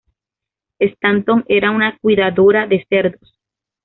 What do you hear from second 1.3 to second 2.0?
era una